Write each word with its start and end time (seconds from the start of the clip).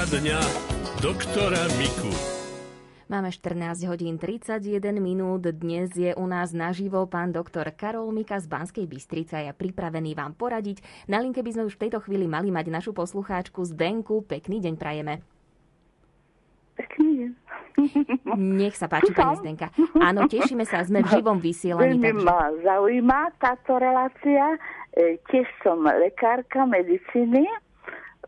Poradňa 0.00 0.40
doktora 1.04 1.60
Miku. 1.76 2.08
Máme 3.12 3.28
14 3.28 3.84
hodín 3.84 4.16
31 4.16 4.96
minút. 4.96 5.44
Dnes 5.44 5.92
je 5.92 6.16
u 6.16 6.24
nás 6.24 6.56
naživo 6.56 7.04
pán 7.04 7.36
doktor 7.36 7.68
Karol 7.68 8.08
Mika 8.08 8.40
z 8.40 8.48
Banskej 8.48 8.88
Bystrice 8.88 9.36
a 9.36 9.44
je 9.44 9.52
pripravený 9.52 10.16
vám 10.16 10.32
poradiť. 10.40 10.80
Na 11.04 11.20
linke 11.20 11.44
by 11.44 11.52
sme 11.52 11.68
už 11.68 11.76
v 11.76 11.82
tejto 11.84 12.00
chvíli 12.00 12.24
mali 12.24 12.48
mať 12.48 12.72
našu 12.72 12.96
poslucháčku 12.96 13.60
Zdenku. 13.60 14.24
Pekný 14.24 14.64
deň 14.64 14.74
prajeme. 14.80 15.20
Pekný 16.80 17.10
deň. 17.20 17.30
Nech 18.56 18.80
sa 18.80 18.88
páči, 18.88 19.12
pani 19.12 19.36
Zdenka. 19.36 19.68
Áno, 20.00 20.24
tešíme 20.24 20.64
sa, 20.64 20.80
sme 20.80 21.04
v 21.04 21.12
živom 21.20 21.36
vysielaní. 21.44 22.00
Veľmi 22.00 22.08
Takže... 22.08 22.24
ma 22.24 22.48
zaujíma 22.64 23.20
táto 23.36 23.76
relácia. 23.76 24.56
E, 24.96 25.20
tiež 25.28 25.44
som 25.60 25.84
lekárka 25.84 26.64
medicíny, 26.64 27.44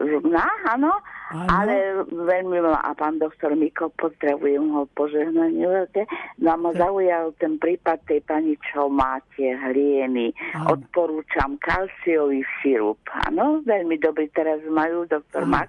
žubná, 0.00 0.48
áno, 0.64 0.92
Áno. 1.32 1.48
ale 1.48 1.74
veľmi 2.08 2.64
ma, 2.64 2.80
a 2.80 2.96
pán 2.96 3.20
doktor 3.20 3.52
Miko, 3.52 3.92
potrebujem 3.92 4.72
ho 4.72 4.88
požehnanie 4.96 5.64
veľké. 5.64 6.08
No 6.40 6.52
a 6.52 6.56
ma 6.56 6.70
zaujal 6.72 7.36
ten 7.36 7.60
prípad 7.60 8.00
tej 8.08 8.24
pani, 8.24 8.56
čo 8.72 8.88
má 8.88 9.20
tie 9.36 9.52
hlieny. 9.52 10.32
Áno. 10.56 10.80
Odporúčam 10.80 11.60
kalciový 11.60 12.40
sirup. 12.60 13.00
Áno, 13.28 13.60
veľmi 13.64 14.00
dobrý 14.00 14.32
teraz 14.32 14.64
majú, 14.68 15.04
doktor. 15.04 15.44
Max. 15.44 15.68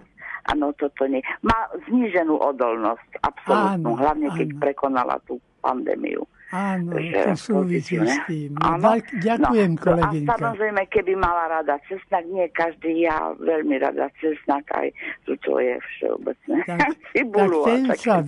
Áno, 0.51 0.75
toto 0.75 1.07
nie. 1.07 1.23
Má 1.39 1.55
zníženú 1.87 2.35
odolnosť, 2.35 3.23
absolútnu, 3.23 3.95
Áno, 3.95 3.99
hlavne 3.99 4.27
keď 4.35 4.49
áno. 4.51 4.59
prekonala 4.59 5.15
tú 5.23 5.39
pandémiu. 5.63 6.27
Áno, 6.53 6.93
to 6.93 7.33
súvisí 7.33 7.97
s 7.97 8.13
tým. 8.23 8.53
Áno. 8.61 8.93
Ďak- 8.93 9.09
Ďakujem, 9.17 9.71
no, 9.71 9.79
A 9.79 9.83
kolegynka. 9.83 10.33
samozrejme, 10.37 10.81
keby 10.85 11.13
mala 11.17 11.43
rada 11.49 11.81
cesnak, 11.83 12.21
nie 12.25 12.45
každý, 12.47 13.01
ja 13.01 13.17
veľmi 13.33 13.73
rada 13.75 14.05
cesnak, 14.21 14.61
aj 14.69 14.93
tu 15.25 15.33
to 15.41 15.57
je 15.57 15.73
všeobecné. 15.97 16.55
Tak- 16.63 16.77
tak 16.83 16.93
Cibulu 17.09 17.59
a 17.59 17.65
ten 17.67 17.81
sa 17.89 18.21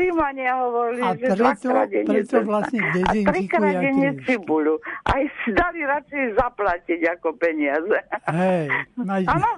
Rímania 0.00 0.52
hovorili, 0.58 1.02
a 1.02 1.12
preto- 1.12 1.44
preto 2.06 2.36
vlastne 2.42 2.80
A 2.80 2.88
dezinfikuje 2.90 3.52
triešky. 3.76 4.24
cibulu. 4.24 4.74
Aj 5.04 5.22
dali 5.46 5.80
radšej 5.82 6.24
zaplatiť 6.34 7.00
ako 7.10 7.28
peniaze. 7.36 7.98
Hej, 8.26 8.64
máš... 8.96 9.28
Áno, 9.28 9.50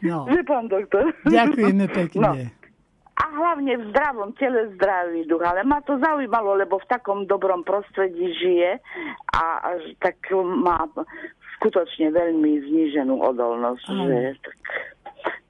No, 0.00 0.24
že 0.24 0.40
pán 0.40 0.64
doktor. 0.64 1.12
ďakujeme 1.28 1.84
No. 2.16 2.63
A 3.14 3.24
hlavne 3.30 3.78
v 3.78 3.88
zdravom 3.94 4.34
tele 4.34 4.74
zdravý 4.74 5.22
duch. 5.30 5.46
Ale 5.46 5.62
ma 5.62 5.78
to 5.86 5.94
zaujímalo, 6.02 6.58
lebo 6.58 6.82
v 6.82 6.90
takom 6.90 7.30
dobrom 7.30 7.62
prostredí 7.62 8.34
žije 8.34 8.82
a, 9.30 9.44
a 9.62 9.68
tak 10.02 10.18
má 10.34 10.82
skutočne 11.58 12.10
veľmi 12.10 12.66
zníženú 12.68 13.22
odolnosť, 13.22 13.86
Áno. 13.88 14.04
že 14.10 14.18
tak 14.42 14.58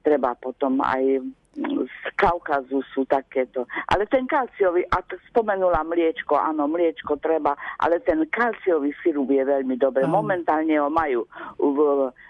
treba 0.05 0.37
potom 0.37 0.79
aj 0.85 1.19
mm, 1.57 1.89
z 1.89 1.97
Kaukazu 2.15 2.85
sú 2.93 3.09
takéto. 3.09 3.65
Ale 3.89 4.05
ten 4.05 4.29
kalciový, 4.29 4.85
a 4.93 5.01
to 5.01 5.17
spomenula 5.33 5.81
mliečko, 5.81 6.37
áno, 6.37 6.69
mliečko 6.69 7.17
treba, 7.17 7.57
ale 7.81 7.97
ten 8.05 8.21
kalciový 8.29 8.93
sirup 9.01 9.33
je 9.33 9.41
veľmi 9.41 9.75
dobré. 9.81 10.05
Áno. 10.05 10.21
Momentálne 10.21 10.77
ho 10.77 10.93
majú 10.93 11.25
v 11.57 11.77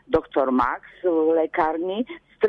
doktor 0.08 0.50
Max 0.56 0.88
v 1.04 1.36
lekárni 1.36 2.08
z 2.08 2.48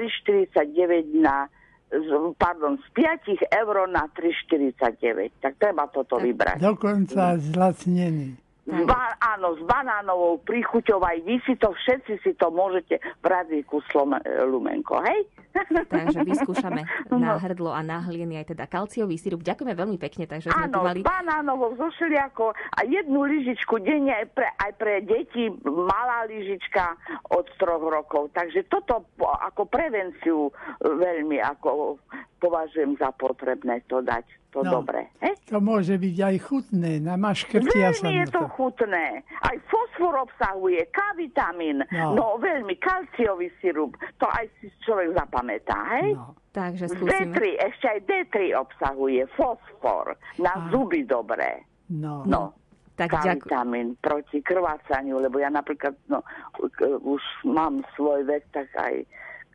3,49 0.54 1.20
na 1.20 1.50
z- 1.88 2.02
pardon, 2.34 2.76
z 2.76 2.86
5 2.92 3.28
eur 3.52 3.86
na 3.86 4.08
3,49. 4.10 5.30
Tak 5.38 5.54
treba 5.56 5.86
toto 5.86 6.16
vybrať. 6.16 6.58
Dokonca 6.58 7.36
zlacnený. 7.36 8.45
Z 8.66 8.82
ba- 8.82 9.14
áno, 9.16 9.54
s 9.54 9.62
banánovou 9.62 10.42
príchuťou 10.42 10.98
aj 10.98 11.22
vy 11.22 11.38
si 11.42 11.54
to, 11.54 11.70
všetci 11.70 12.18
si 12.20 12.34
to 12.34 12.50
môžete 12.50 12.98
v 12.98 13.24
radíku 13.24 13.78
slome, 13.88 14.18
lumenko, 14.42 14.98
hej? 15.00 15.22
Takže 15.88 16.20
vyskúšame 16.20 16.82
No. 17.06 17.16
na 17.16 17.38
hrdlo 17.38 17.70
a 17.70 17.80
na 17.80 18.02
hlieny 18.02 18.36
aj 18.36 18.52
teda 18.52 18.66
kalciový 18.66 19.14
sirup. 19.14 19.40
Ďakujeme 19.40 19.72
veľmi 19.72 19.96
pekne, 19.96 20.26
takže 20.26 20.50
sme 20.50 20.66
tu 20.66 20.76
Áno, 20.76 20.84
mali... 20.84 21.00
s 21.00 21.06
banánovou, 21.06 21.72
so 21.74 21.88
všelijakou 21.88 22.50
a 22.50 22.80
jednu 22.82 23.24
lyžičku 23.24 23.78
denne 23.78 24.12
aj 24.12 24.26
pre, 24.32 24.48
aj 24.50 24.72
pre 24.74 24.94
deti, 25.00 25.46
malá 25.64 26.26
lyžička 26.26 26.98
od 27.30 27.46
troch 27.56 27.80
rokov. 27.80 28.34
Takže 28.34 28.66
toto 28.66 29.06
ako 29.16 29.64
prevenciu 29.64 30.50
e, 30.50 30.52
veľmi 30.84 31.38
ako 31.40 31.96
považujem 32.38 32.94
za 32.94 33.10
potrebné 33.10 33.80
to 33.84 34.00
dať. 34.00 34.24
To 34.50 34.64
No. 34.64 34.80
dobre. 34.80 35.12
Hej? 35.20 35.36
To 35.46 35.60
môže 35.60 35.94
byť 35.94 36.16
aj 36.18 36.36
chutné, 36.40 36.96
na 36.98 37.14
maškrtia 37.14 37.92
sa 37.92 38.00
Veľmi 38.02 38.12
je 38.14 38.26
to 38.30 38.42
chutné. 38.50 39.06
Aj 39.38 39.56
fosfor 39.66 40.16
obsahuje, 40.18 40.80
K-vitamín, 40.88 41.84
No. 41.86 42.14
no. 42.14 42.26
veľmi, 42.38 42.72
kalciový 42.76 43.52
sirup. 43.58 43.92
To 44.16 44.26
aj 44.26 44.48
si 44.56 44.72
človek 44.80 45.12
zapamätá, 45.12 45.76
hej? 45.98 46.16
No. 46.16 46.32
Takže 46.50 46.88
skúsime. 46.88 47.36
D3, 47.36 47.40
ešte 47.62 47.86
aj 47.86 47.98
D3 48.02 48.34
obsahuje 48.54 49.28
fosfor. 49.30 50.16
Na 50.38 50.56
Á. 50.56 50.72
zuby 50.72 51.04
dobré. 51.04 51.60
No. 51.86 52.24
No. 52.24 52.56
Tak 52.96 53.12
ďakujem. 53.12 53.36
K-vitamín 53.38 53.88
proti 53.98 54.40
krvácaniu, 54.40 55.20
lebo 55.20 55.36
ja 55.36 55.52
napríklad 55.52 55.92
no, 56.08 56.24
k- 56.66 56.96
už 56.96 57.20
mám 57.44 57.84
svoj 57.92 58.24
vek, 58.24 58.48
tak 58.50 58.72
aj 58.74 59.04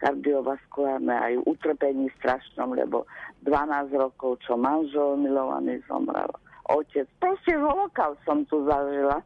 kardiovaskulárne, 0.02 1.14
aj 1.14 1.34
utrpení 1.46 2.10
strašnom, 2.16 2.74
lebo 2.74 3.06
12 3.42 3.62
rokov, 3.94 4.42
čo 4.42 4.54
manžel 4.56 5.16
milovaný 5.16 5.78
zomrel, 5.86 6.30
otec, 6.66 7.06
proste 7.16 7.54
holokal 7.54 8.18
som 8.22 8.42
tu 8.44 8.66
zažila. 8.66 9.22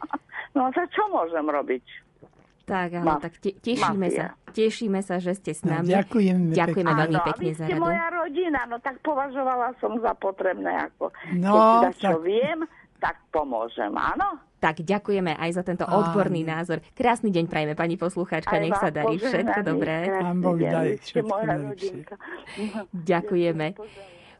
no 0.54 0.60
a 0.62 0.70
tak 0.70 0.88
čo 0.90 1.08
môžem 1.08 1.42
robiť? 1.42 1.84
Tak, 2.62 3.00
áno, 3.00 3.16
Ma- 3.16 3.16
tak 3.18 3.40
te, 3.40 3.56
tešíme 3.56 3.96
mafia. 4.06 4.28
sa. 4.28 4.52
Tešíme 4.52 5.00
sa, 5.00 5.16
že 5.16 5.32
ste 5.32 5.52
s 5.52 5.62
No, 5.62 5.72
nami. 5.74 5.88
ďakujeme 5.88 6.52
Ďakujeme 6.52 6.84
pekne. 6.86 7.00
veľmi 7.00 7.16
Áno, 7.16 7.24
a 7.24 7.28
pekne 7.30 7.50
za 7.50 7.64
radu. 7.64 7.80
moja 7.80 8.06
rodina, 8.10 8.60
no 8.64 8.76
tak 8.76 9.00
považovala 9.00 9.72
som 9.74 9.96
za 9.96 10.12
potrebné, 10.14 10.68
ako 10.84 11.08
No, 11.34 11.52
keď 11.52 11.76
za 11.82 11.92
čo 11.94 12.10
tak- 12.14 12.24
viem, 12.26 12.58
tak 12.98 13.16
pomôžem, 13.30 13.88
áno? 13.90 14.36
Tak 14.58 14.82
ďakujeme 14.82 15.38
aj 15.38 15.50
za 15.54 15.62
tento 15.62 15.86
odborný 15.86 16.42
názor. 16.42 16.82
Krásny 16.98 17.30
deň 17.30 17.46
prajeme, 17.46 17.74
pani 17.78 17.94
poslucháčka. 17.94 18.58
Aj 18.58 18.62
Nech 18.62 18.74
sa 18.74 18.90
darí 18.90 19.14
všetko 19.22 19.60
dobré. 19.62 20.10
Pán 20.10 20.42
Boh 20.42 20.58
daj 20.58 20.98
všetko 20.98 21.38
najlepšie. 21.46 22.02
Ďakujeme. 22.90 23.66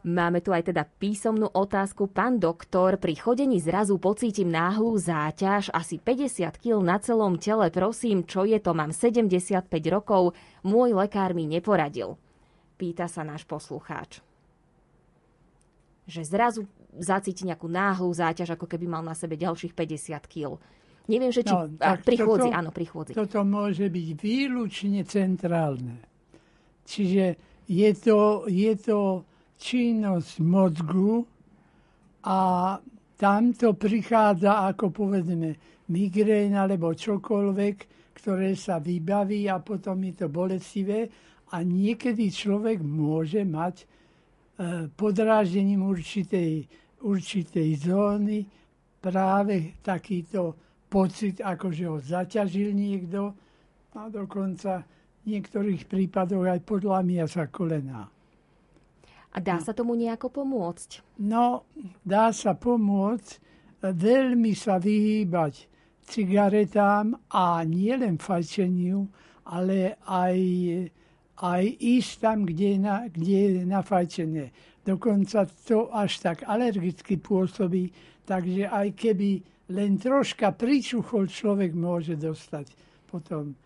Máme 0.07 0.39
tu 0.43 0.55
aj 0.55 0.71
teda 0.71 0.87
písomnú 0.87 1.51
otázku. 1.51 2.07
Pán 2.07 2.39
doktor, 2.39 3.03
pri 3.03 3.19
chodení 3.19 3.59
zrazu 3.59 3.99
pocítim 3.99 4.47
náhlú 4.47 4.95
záťaž, 4.95 5.75
asi 5.75 5.99
50 5.99 6.55
kg 6.55 6.79
na 6.83 7.03
celom 7.03 7.35
tele. 7.35 7.67
Prosím, 7.75 8.23
čo 8.23 8.47
je 8.47 8.63
to? 8.63 8.79
Mám 8.79 8.95
75 8.95 9.67
rokov. 9.91 10.39
Môj 10.63 10.95
lekár 10.95 11.35
mi 11.35 11.51
neporadil. 11.51 12.15
Pýta 12.79 13.11
sa 13.11 13.27
náš 13.27 13.43
poslucháč. 13.43 14.23
Že 16.07 16.23
zrazu 16.25 16.63
zacíti 17.01 17.47
nejakú 17.47 17.71
náhlú 17.71 18.11
záťaž, 18.11 18.55
ako 18.55 18.67
keby 18.67 18.87
mal 18.91 19.03
na 19.03 19.15
sebe 19.15 19.39
ďalších 19.39 19.73
50 19.73 20.19
kg. 20.27 20.59
Neviem, 21.09 21.33
že 21.33 21.41
či... 21.41 21.55
No, 21.55 21.73
a, 21.81 21.97
tak 21.97 22.05
pri 22.05 22.17
chôdzi, 22.21 22.49
toto- 22.53 22.59
áno, 22.59 22.71
pri 22.71 22.87
chôdzi. 22.87 23.13
Toto 23.17 23.41
môže 23.43 23.87
byť 23.89 24.09
výlučne 24.21 25.01
centrálne. 25.09 26.05
Čiže 26.85 27.25
je 27.69 27.91
to, 27.97 28.45
je 28.49 28.73
to 28.77 29.25
činnosť 29.57 30.33
mozgu 30.45 31.25
a 32.25 32.39
tam 33.19 33.43
to 33.57 33.75
prichádza 33.75 34.69
ako 34.71 34.95
povedzme 34.95 35.57
migrén 35.91 36.55
alebo 36.55 36.95
čokoľvek, 36.95 37.77
ktoré 38.15 38.53
sa 38.55 38.79
vybaví 38.79 39.49
a 39.49 39.59
potom 39.59 39.99
je 40.05 40.15
to 40.25 40.27
bolestivé 40.29 41.09
a 41.51 41.65
niekedy 41.65 42.29
človek 42.29 42.85
môže 42.85 43.43
mať 43.43 43.83
e, 43.83 43.87
podráždením 44.93 45.89
určitej, 45.89 46.69
určitej 47.03 47.69
zóny 47.79 48.43
práve 48.99 49.79
takýto 49.85 50.55
pocit, 50.89 51.45
ako 51.45 51.67
že 51.71 51.85
ho 51.87 51.99
zaťažil 52.01 52.75
niekto 52.75 53.33
a 53.95 54.07
dokonca 54.11 54.83
v 55.23 55.37
niektorých 55.37 55.85
prípadoch 55.91 56.47
aj 56.49 56.61
podlamia 56.65 57.27
sa 57.27 57.51
kolená. 57.51 58.09
A 59.29 59.37
dá 59.45 59.61
sa 59.61 59.77
tomu 59.77 59.93
nejako 59.95 60.33
pomôcť? 60.33 61.21
No, 61.21 61.69
dá 62.01 62.33
sa 62.33 62.57
pomôcť 62.57 63.49
veľmi 63.85 64.57
sa 64.57 64.81
vyhýbať 64.81 65.69
cigaretám 66.09 67.13
a 67.29 67.63
nielen 67.69 68.17
fajčeniu, 68.17 69.05
ale 69.45 70.01
aj, 70.09 70.37
aj 71.45 71.65
ísť 71.77 72.13
tam, 72.19 72.49
kde 72.49 72.67
je, 72.75 72.79
na, 72.81 72.97
kde 73.07 73.37
je 73.37 73.51
nafajčené. 73.69 74.45
Dokonca 74.89 75.45
to 75.69 75.93
až 75.93 76.25
tak 76.25 76.49
alergicky 76.49 77.21
pôsobí, 77.21 77.93
takže 78.25 78.73
aj 78.73 78.97
keby 78.97 79.45
len 79.77 80.01
troška 80.01 80.57
pričuchol, 80.57 81.29
človek 81.29 81.77
môže 81.77 82.17
dostať 82.17 82.73
potom 83.05 83.53
e, 83.53 83.57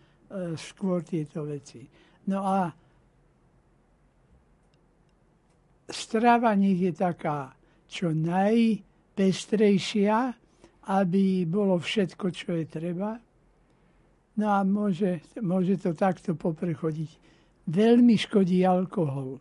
skôr 0.59 0.99
tieto 1.07 1.47
veci. 1.47 1.79
No 2.27 2.43
a 2.43 2.67
strava 5.87 6.51
nech 6.59 6.83
je 6.83 6.91
taká 6.91 7.55
čo 7.87 8.11
najpestrejšia, 8.11 10.35
aby 10.91 11.47
bolo 11.47 11.79
všetko, 11.79 12.35
čo 12.35 12.59
je 12.59 12.67
treba. 12.67 13.15
No 14.35 14.51
a 14.51 14.59
môže, 14.67 15.23
môže 15.39 15.79
to 15.79 15.95
takto 15.95 16.35
poprechodiť 16.35 17.15
veľmi 17.71 18.19
škodí 18.19 18.67
alkohol. 18.67 19.39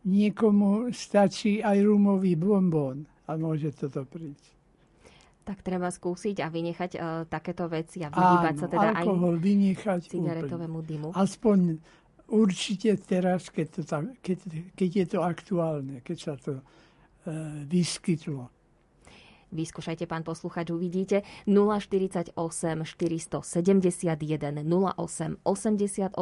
Niekomu 0.00 0.88
stačí 0.96 1.60
aj 1.60 1.76
rumový 1.84 2.32
bonbón 2.32 3.04
a 3.28 3.36
môže 3.36 3.68
toto 3.76 4.08
prísť. 4.08 4.56
Tak 5.44 5.60
treba 5.60 5.92
skúsiť 5.92 6.40
a 6.40 6.48
vynechať 6.48 6.90
uh, 6.96 7.02
takéto 7.28 7.68
veci 7.68 8.00
a 8.00 8.08
vyhýbať 8.08 8.54
sa 8.60 8.66
teda 8.70 8.88
alkohol 8.96 9.34
aj 9.36 9.42
vynechať 9.44 10.00
cigaretovému 10.08 10.78
úplne. 10.80 10.88
dymu. 10.88 11.08
Aspoň 11.12 11.58
určite 12.30 12.96
teraz, 13.02 13.50
keď, 13.50 13.66
to 13.76 13.82
tam, 13.84 14.02
keď, 14.24 14.38
keď 14.78 14.90
je 14.94 15.06
to 15.10 15.18
aktuálne, 15.20 15.96
keď 16.00 16.16
sa 16.16 16.34
to 16.40 16.60
uh, 16.60 16.64
vyskytlo. 17.66 18.48
Vyskúšajte, 19.50 20.06
pán 20.06 20.22
posluchač, 20.22 20.70
uvidíte. 20.70 21.26
048 21.50 22.38
471 22.38 24.62
08 24.62 25.42
88 25.42 26.14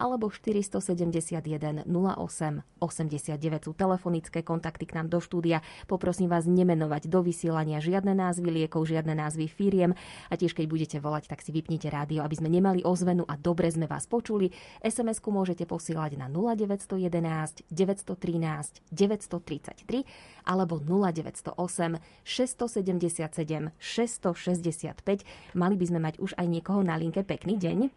alebo 0.00 0.26
471 0.32 1.84
08 1.84 2.64
89 2.80 3.64
sú 3.64 3.72
telefonické 3.76 4.40
kontakty 4.40 4.88
k 4.88 4.96
nám 4.96 5.12
do 5.12 5.20
štúdia. 5.20 5.60
Poprosím 5.84 6.32
vás 6.32 6.48
nemenovať 6.48 7.12
do 7.12 7.20
vysielania 7.20 7.84
žiadne 7.84 8.16
názvy 8.16 8.48
liekov, 8.48 8.88
žiadne 8.88 9.12
názvy 9.12 9.44
firiem 9.44 9.92
a 10.28 10.34
tiež 10.36 10.56
keď 10.56 10.64
budete 10.64 10.96
volať, 11.04 11.28
tak 11.28 11.44
si 11.44 11.52
vypnite 11.52 11.92
rádio, 11.92 12.24
aby 12.24 12.40
sme 12.40 12.48
nemali 12.48 12.80
ozvenu 12.80 13.28
a 13.28 13.36
dobre 13.36 13.68
sme 13.68 13.84
vás 13.84 14.08
počuli. 14.08 14.48
SMS-ku 14.80 15.28
môžete 15.28 15.68
posielať 15.68 16.16
na 16.16 16.32
0911 16.32 17.68
913 17.68 18.88
933 18.88 20.48
alebo 20.48 20.80
0908 20.80 22.24
677 22.54 23.74
665. 23.78 25.26
Mali 25.58 25.74
by 25.74 25.84
sme 25.90 25.98
mať 25.98 26.14
už 26.22 26.38
aj 26.38 26.46
niekoho 26.46 26.80
na 26.86 26.94
linke. 26.94 27.26
Pekný 27.26 27.58
deň. 27.58 27.90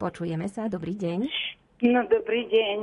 Počujeme 0.00 0.48
sa. 0.48 0.64
Dobrý 0.72 0.96
deň. 0.96 1.28
No, 1.84 2.00
dobrý 2.08 2.48
deň. 2.48 2.78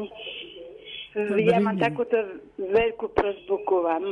Dobrý 1.17 1.49
ja 1.49 1.57
mám 1.57 1.81
deň. 1.81 1.81
takúto 1.81 2.17
veľkú 2.61 3.09
prozbu 3.09 3.55
ku 3.65 3.81
vám. 3.81 4.05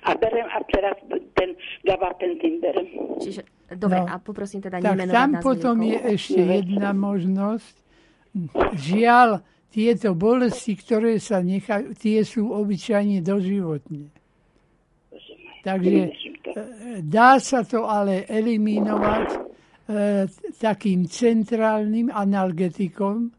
A 0.04 0.12
berem, 0.20 0.44
a 0.44 0.60
teraz 0.68 1.00
ten 1.32 1.56
gabapentin 1.80 2.60
berem. 2.60 2.92
Čiže, 3.24 3.40
dobre, 3.72 4.04
No. 4.04 4.12
a 4.12 4.20
poprosím 4.20 4.60
teda 4.60 4.84
Tak 4.84 4.92
nemenovať 4.92 5.16
tam 5.16 5.30
potom 5.40 5.80
je 5.80 5.96
ešte 6.12 6.40
jedna 6.44 6.92
možnosť. 6.92 7.74
Žiaľ, 8.76 9.40
tieto 9.74 10.14
bolesti, 10.14 10.78
ktoré 10.78 11.18
sa 11.18 11.42
nechajú, 11.42 11.98
tie 11.98 12.22
sú 12.22 12.54
obyčajne 12.54 13.18
doživotne. 13.26 14.06
Takže 15.66 16.14
dá 17.02 17.42
sa 17.42 17.66
to 17.66 17.90
ale 17.90 18.22
eliminovať 18.30 19.28
e, 19.34 19.38
takým 20.62 21.10
centrálnym 21.10 22.06
analgetikom. 22.14 23.34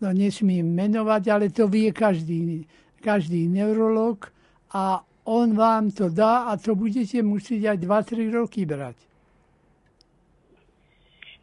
No 0.00 0.08
nesmiem 0.16 0.64
menovať, 0.64 1.22
ale 1.28 1.46
to 1.52 1.68
vie 1.68 1.92
každý, 1.92 2.64
každý 3.04 3.44
neurolog 3.52 4.32
a 4.72 5.04
on 5.28 5.52
vám 5.52 5.92
to 5.92 6.08
dá 6.08 6.48
a 6.48 6.56
to 6.56 6.72
budete 6.72 7.20
musieť 7.20 7.76
aj 7.76 7.78
2-3 7.84 8.32
roky 8.32 8.64
brať. 8.64 8.96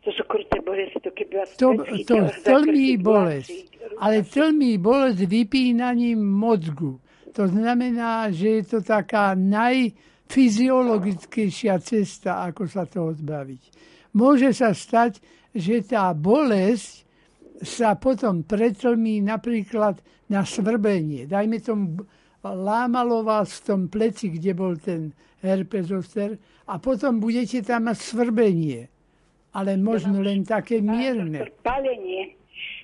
To 0.02 0.10
sú 0.10 0.26
kruté 0.26 0.58
bolesti, 0.66 0.98
to 0.98 1.14
keby 1.14 1.46
vás 1.46 1.54
To, 1.62 1.78
to 1.78 2.26
tlmí 2.42 2.98
bolesť. 2.98 3.70
Ale 4.02 4.26
tlmí 4.26 4.82
bolesť 4.82 5.30
vypínaním 5.30 6.18
mozgu. 6.18 6.98
To 7.38 7.46
znamená, 7.48 8.34
že 8.34 8.50
je 8.60 8.64
to 8.66 8.82
taká 8.82 9.38
najfyziologickejšia 9.38 11.80
cesta, 11.80 12.44
ako 12.50 12.68
sa 12.68 12.86
toho 12.90 13.14
zbaviť. 13.14 13.62
Môže 14.18 14.52
sa 14.52 14.76
stať, 14.76 15.22
že 15.56 15.82
tá 15.86 16.14
bolesť 16.18 17.06
sa 17.62 17.94
potom 17.96 18.44
pretlmí 18.44 19.22
napríklad 19.22 20.02
na 20.28 20.44
svrbenie. 20.44 21.26
Dajme 21.30 21.62
tomu, 21.62 22.04
lámalo 22.44 23.24
vás 23.24 23.62
v 23.62 23.66
tom 23.70 23.88
pleci, 23.88 24.30
kde 24.34 24.54
bol 24.58 24.78
ten 24.82 25.14
herpes 25.46 25.86
zoster 25.94 26.38
a 26.68 26.80
potom 26.82 27.20
budete 27.22 27.62
tam 27.62 27.84
mať 27.88 27.98
svrbenie. 28.02 28.90
Ale 29.52 29.76
možno 29.76 30.20
len 30.20 30.44
také 30.44 30.80
mierne. 30.80 31.44
Doktor, 31.44 31.52
Pálenie. 31.62 32.40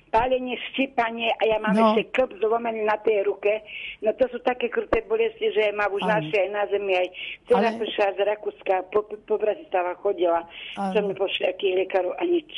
Pálenie, 0.08 0.56
štípanie 0.72 1.28
a 1.36 1.42
ja 1.44 1.60
mám 1.60 1.76
No. 1.76 1.92
ešte 1.92 2.08
klb 2.16 2.40
zlomený 2.40 2.80
na 2.80 2.96
tej 2.96 3.28
ruke. 3.28 3.60
No 4.00 4.16
to 4.16 4.24
sú 4.32 4.40
také 4.40 4.72
kruté 4.72 5.04
bolesti, 5.04 5.52
že 5.52 5.68
ma 5.76 5.84
už 5.84 6.00
našli 6.00 6.48
aj 6.48 6.48
na 6.48 6.64
zemi. 6.66 6.96
Aj 6.96 7.08
dcera 7.44 7.68
Ale- 7.68 7.76
prišla 7.76 8.06
z 8.16 8.20
Rakúska, 8.24 8.74
po, 8.88 9.04
po 9.04 9.36
Bratislava 9.36 9.92
chodila. 10.00 10.48
Áno. 10.80 10.92
Som 10.96 11.02
mi 11.08 11.14
pošli 11.14 11.52
lekárov 11.76 12.16
a 12.16 12.24
nič. 12.24 12.48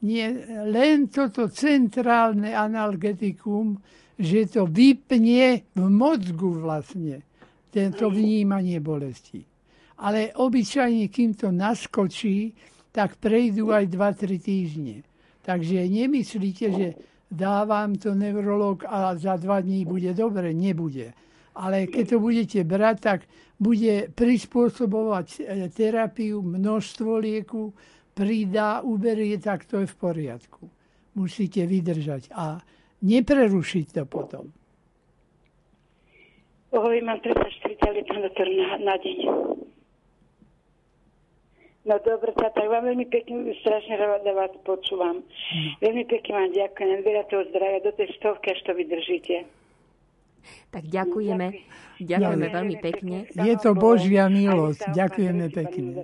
Nie, 0.00 0.28
len 0.64 1.08
toto 1.08 1.48
centrálne 1.48 2.52
analgetikum, 2.52 3.80
že 4.16 4.44
to 4.48 4.68
vypne 4.68 5.64
v 5.72 5.84
mozgu 5.88 6.52
vlastne, 6.56 7.24
tento 7.72 8.12
vnímanie 8.12 8.76
bolesti. 8.76 9.40
Ale 10.00 10.32
obyčajne, 10.32 11.08
kým 11.08 11.32
to 11.32 11.48
naskočí, 11.48 12.52
tak 12.90 13.16
prejdú 13.18 13.70
aj 13.70 13.86
2-3 13.86 14.38
týždne. 14.38 14.96
Takže 15.46 15.86
nemyslíte, 15.88 16.66
že 16.70 16.86
dávam 17.30 17.94
to 17.94 18.14
neurolog 18.14 18.84
a 18.84 19.14
za 19.16 19.38
dva 19.38 19.62
dní 19.62 19.86
bude 19.86 20.10
dobre. 20.14 20.50
Nebude. 20.50 21.14
Ale 21.54 21.86
keď 21.86 22.04
to 22.14 22.18
budete 22.18 22.60
brať, 22.66 22.96
tak 23.00 23.20
bude 23.60 24.08
prispôsobovať 24.14 25.26
e, 25.38 25.68
terapiu, 25.68 26.42
množstvo 26.42 27.18
lieku, 27.18 27.74
pridá, 28.14 28.80
uberie, 28.80 29.36
tak 29.38 29.64
to 29.66 29.82
je 29.82 29.86
v 29.86 29.96
poriadku. 29.96 30.70
Musíte 31.14 31.66
vydržať 31.66 32.30
a 32.32 32.62
neprerušiť 33.02 33.86
to 33.92 34.02
potom. 34.06 34.54
Ohovi 36.70 37.02
mám 37.02 37.18
34 37.18 37.82
tablet, 37.82 38.06
pán 38.06 38.22
doktor, 38.22 38.46
na, 38.46 38.78
na 38.78 38.94
deň. 38.94 39.18
No 41.80 41.96
dobre, 42.04 42.36
tá, 42.36 42.52
tak 42.52 42.68
vám 42.68 42.84
veľmi 42.92 43.08
pekne, 43.08 43.56
strašne 43.64 43.96
rada 43.96 44.32
vás 44.36 44.52
počúvam. 44.68 45.24
Veľmi 45.80 46.04
pekne 46.04 46.32
vám 46.36 46.50
ďakujem, 46.52 46.98
veľa 47.00 47.24
toho 47.32 47.42
zdravia 47.48 47.80
do 47.80 47.92
tej 47.96 48.08
stovky, 48.20 48.52
až 48.52 48.60
to 48.68 48.76
vydržíte. 48.76 49.48
Tak 50.72 50.84
ďakujeme. 50.88 51.46
Ďakujeme 52.00 52.46
veľmi 52.48 52.76
pekne. 52.80 53.16
Je 53.32 53.54
to 53.60 53.76
Božia 53.76 54.28
milosť. 54.28 54.92
Sa 54.92 54.92
Ďakujeme 54.92 55.46
pekne. 55.52 56.00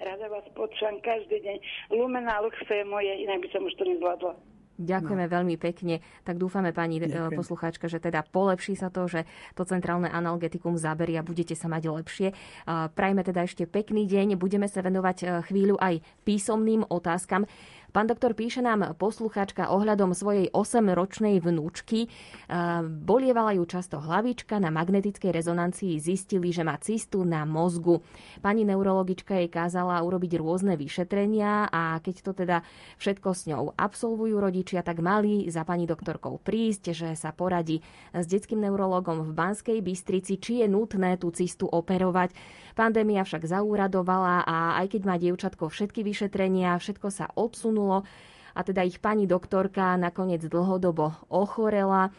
Rada 0.00 0.26
vás 0.28 0.44
počúvam 0.52 1.00
každý 1.00 1.40
deň. 1.40 1.56
Lumena 1.96 2.40
Lux 2.44 2.56
to 2.64 2.72
je 2.72 2.84
moje, 2.84 3.12
inak 3.20 3.40
by 3.40 3.48
som 3.52 3.64
už 3.64 3.76
to 3.80 3.84
nezvládla. 3.88 4.55
Ďakujeme 4.76 5.26
no. 5.26 5.32
veľmi 5.32 5.56
pekne. 5.56 6.04
Tak 6.22 6.36
dúfame, 6.36 6.76
pani 6.76 7.00
e, 7.00 7.08
Ďakujem. 7.08 7.32
poslucháčka, 7.32 7.86
že 7.88 7.98
teda 7.98 8.20
polepší 8.28 8.76
sa 8.76 8.92
to, 8.92 9.08
že 9.08 9.24
to 9.56 9.64
centrálne 9.64 10.08
analgetikum 10.08 10.76
zaberie 10.76 11.16
a 11.16 11.24
budete 11.24 11.56
sa 11.56 11.66
mať 11.72 11.82
lepšie. 11.88 12.28
Prajme 12.68 13.22
teda 13.24 13.48
ešte 13.48 13.64
pekný 13.64 14.04
deň. 14.04 14.36
Budeme 14.36 14.68
sa 14.68 14.84
venovať 14.84 15.16
e, 15.20 15.24
chvíľu 15.48 15.80
aj 15.80 16.04
písomným 16.28 16.84
otázkam. 16.92 17.48
Pán 17.96 18.12
doktor 18.12 18.36
píše 18.36 18.60
nám 18.60 18.92
poslucháčka 19.00 19.72
ohľadom 19.72 20.12
svojej 20.12 20.52
8-ročnej 20.52 21.40
vnúčky. 21.40 22.12
Bolievala 22.84 23.56
ju 23.56 23.64
často 23.64 24.04
hlavička, 24.04 24.60
na 24.60 24.68
magnetickej 24.68 25.32
rezonancii 25.32 25.96
zistili, 25.96 26.52
že 26.52 26.60
má 26.60 26.76
cystu 26.76 27.24
na 27.24 27.48
mozgu. 27.48 28.04
Pani 28.44 28.68
neurologička 28.68 29.40
jej 29.40 29.48
kázala 29.48 29.96
urobiť 30.04 30.36
rôzne 30.36 30.76
vyšetrenia 30.76 31.72
a 31.72 31.96
keď 32.04 32.16
to 32.20 32.32
teda 32.36 32.60
všetko 33.00 33.28
s 33.32 33.48
ňou 33.48 33.72
absolvujú 33.72 34.44
rodičia, 34.44 34.84
tak 34.84 35.00
mali 35.00 35.48
za 35.48 35.64
pani 35.64 35.88
doktorkou 35.88 36.36
prísť, 36.36 36.92
že 36.92 37.08
sa 37.16 37.32
poradí 37.32 37.80
s 38.12 38.28
detským 38.28 38.60
neurologom 38.60 39.24
v 39.24 39.32
Banskej 39.32 39.80
Bystrici, 39.80 40.36
či 40.36 40.60
je 40.60 40.68
nutné 40.68 41.16
tú 41.16 41.32
cystu 41.32 41.64
operovať. 41.64 42.36
Pandémia 42.76 43.24
však 43.24 43.48
zaúradovala 43.48 44.44
a 44.44 44.56
aj 44.84 44.92
keď 44.92 45.02
má 45.08 45.16
dievčatko 45.16 45.72
všetky 45.72 46.04
vyšetrenia, 46.04 46.76
všetko 46.76 47.08
sa 47.08 47.32
odsunulo 47.32 48.04
a 48.52 48.60
teda 48.60 48.84
ich 48.84 49.00
pani 49.00 49.24
doktorka 49.24 49.96
nakoniec 49.96 50.44
dlhodobo 50.44 51.16
ochorela. 51.32 52.12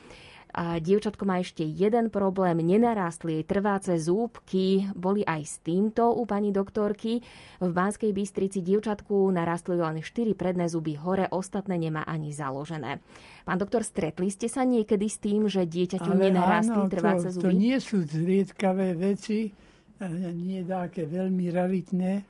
A 0.58 0.82
dievčatko 0.82 1.22
má 1.30 1.38
ešte 1.38 1.62
jeden 1.62 2.10
problém, 2.10 2.58
nenarástli 2.66 3.38
jej 3.38 3.46
trváce 3.46 3.94
zúbky, 4.02 4.90
boli 4.98 5.22
aj 5.22 5.42
s 5.46 5.56
týmto 5.62 6.10
u 6.18 6.26
pani 6.26 6.50
doktorky. 6.50 7.22
V 7.62 7.70
Banskej 7.70 8.10
Bystrici 8.10 8.66
dievčatku 8.66 9.30
narastli 9.30 9.78
len 9.78 10.02
4 10.02 10.34
predné 10.34 10.66
zuby 10.66 10.98
hore, 10.98 11.30
ostatné 11.30 11.78
nemá 11.78 12.02
ani 12.10 12.34
založené. 12.34 13.06
Pán 13.46 13.62
doktor, 13.62 13.86
stretli 13.86 14.34
ste 14.34 14.50
sa 14.50 14.66
niekedy 14.66 15.06
s 15.06 15.22
tým, 15.22 15.46
že 15.46 15.70
dieťaťu 15.70 16.10
nenarástli 16.18 16.82
trváce 16.90 17.38
zuby? 17.38 17.44
to 17.46 17.52
nie 17.54 17.78
sú 17.78 18.02
zriedkavé 18.02 18.98
veci 18.98 19.54
nie 20.34 20.62
také 20.64 21.10
veľmi 21.10 21.50
raritné, 21.50 22.22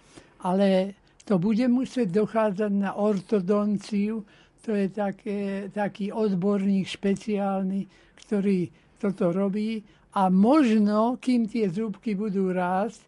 ale 0.44 0.96
to 1.28 1.36
bude 1.36 1.68
musieť 1.68 2.24
dochádzať 2.24 2.72
na 2.72 2.96
ortodonciu, 2.96 4.24
to 4.64 4.72
je 4.76 4.88
také, 4.92 5.68
taký 5.72 6.12
odborník 6.12 6.88
špeciálny, 6.88 7.88
ktorý 8.24 8.68
toto 9.00 9.32
robí 9.32 9.84
a 10.16 10.32
možno, 10.34 11.20
kým 11.22 11.46
tie 11.46 11.70
zúbky 11.70 12.18
budú 12.18 12.50
rásť, 12.50 13.00
e, 13.04 13.08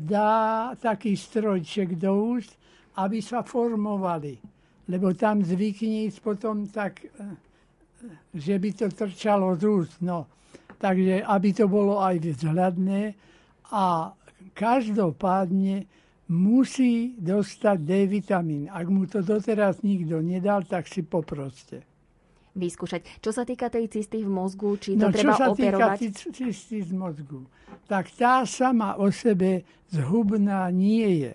dá 0.00 0.72
taký 0.78 1.12
strojček 1.18 2.00
do 2.00 2.38
úst, 2.38 2.56
aby 2.96 3.20
sa 3.20 3.44
formovali. 3.44 4.40
Lebo 4.88 5.14
tam 5.14 5.44
zvykne 5.44 6.08
ísť 6.10 6.18
potom 6.24 6.66
tak, 6.66 7.04
e, 7.04 7.08
že 8.34 8.56
by 8.58 8.70
to 8.72 8.86
trčalo 8.90 9.54
z 9.54 9.62
úst. 9.68 9.98
No. 10.00 10.26
Takže 10.82 11.22
aby 11.22 11.54
to 11.54 11.70
bolo 11.70 12.02
aj 12.02 12.18
vzhľadné, 12.18 13.14
a 13.72 14.12
každopádne 14.52 15.88
musí 16.28 17.16
dostať 17.16 17.78
D 17.80 17.90
vitamín. 18.04 18.68
Ak 18.68 18.86
mu 18.88 19.08
to 19.08 19.24
doteraz 19.24 19.80
nikto 19.80 20.20
nedal, 20.20 20.64
tak 20.68 20.84
si 20.88 21.00
poproste. 21.00 21.84
Vyskúšať. 22.52 23.24
Čo 23.24 23.32
sa 23.32 23.48
týka 23.48 23.72
tej 23.72 23.88
cysty 23.88 24.20
v 24.24 24.28
mozgu, 24.28 24.76
či 24.76 24.92
to 24.92 25.08
no, 25.08 25.12
treba 25.12 25.32
čo 25.32 25.40
sa 25.40 25.46
operovať? 25.56 25.96
týka 26.04 26.30
cysty 26.36 26.84
z 26.84 26.92
mozgu, 26.92 27.48
tak 27.88 28.12
tá 28.12 28.44
sama 28.44 29.00
o 29.00 29.08
sebe 29.08 29.64
zhubná 29.88 30.68
nie 30.68 31.24
je. 31.24 31.32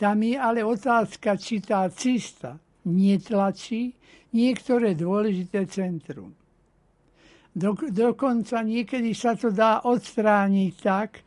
Tam 0.00 0.20
je 0.20 0.36
ale 0.36 0.64
otázka, 0.64 1.36
či 1.36 1.60
tá 1.60 1.88
cysta 1.92 2.56
netlačí 2.88 3.96
niektoré 4.32 4.96
dôležité 4.96 5.68
centrum. 5.68 6.32
Do, 7.56 7.72
dokonca 7.88 8.60
niekedy 8.60 9.16
sa 9.16 9.32
to 9.32 9.48
dá 9.48 9.80
odstrániť 9.84 10.72
tak, 10.76 11.24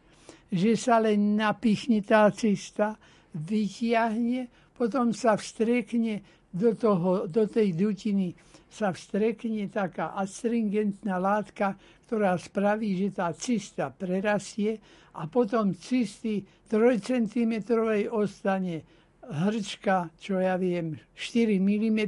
že 0.49 0.73
sa 0.75 0.97
len 1.01 1.37
napichne 1.37 2.01
tá 2.01 2.29
cesta, 2.33 2.97
vytiahne, 3.33 4.49
potom 4.73 5.13
sa 5.13 5.37
vstrekne 5.37 6.21
do, 6.49 6.73
toho, 6.73 7.29
do 7.29 7.45
tej 7.45 7.77
dutiny 7.77 8.33
sa 8.69 8.93
vstrekne 8.93 9.65
taká 9.69 10.13
astringentná 10.13 11.17
látka, 11.17 11.73
ktorá 12.05 12.37
spraví, 12.37 12.97
že 12.97 13.17
tá 13.17 13.33
cista 13.33 13.89
prerastie 13.89 14.77
a 15.17 15.25
potom 15.25 15.73
cisty 15.73 16.45
3 16.69 17.01
cm 17.01 17.53
ostane 18.13 18.85
hrčka, 19.25 20.09
čo 20.17 20.37
ja 20.37 20.57
viem, 20.57 20.97
4 21.17 21.57
mm, 21.57 21.99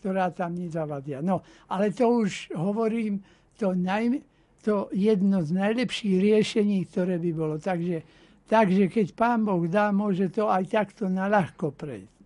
ktorá 0.00 0.32
tam 0.32 0.56
nezavadia. 0.56 1.20
No, 1.20 1.44
ale 1.68 1.92
to 1.92 2.08
už 2.08 2.56
hovorím, 2.56 3.20
to 3.56 3.76
najmä, 3.76 4.31
to 4.62 4.88
jedno 4.94 5.42
z 5.42 5.50
najlepších 5.58 6.16
riešení, 6.22 6.86
ktoré 6.86 7.18
by 7.18 7.30
bolo. 7.34 7.58
Takže, 7.58 8.06
takže 8.46 8.86
keď 8.86 9.06
pán 9.12 9.42
Boh 9.42 9.66
dá, 9.66 9.90
môže 9.90 10.30
to 10.30 10.46
aj 10.46 10.70
takto 10.70 11.10
na 11.10 11.26
ľahko 11.26 11.74
prejsť. 11.74 12.22